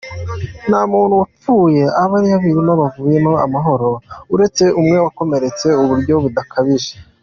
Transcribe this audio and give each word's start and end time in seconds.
Nta 0.69 0.81
muntu 0.93 1.13
wapfuye, 1.21 1.83
abari 2.01 2.27
bayirimo 2.33 2.73
bavuyemo 2.81 3.31
amahoro 3.45 3.89
uretse 4.33 4.63
umwe 4.79 4.95
wakomeretse 5.05 5.67
kuburyo 5.79 6.13
budakabije. 6.23 6.93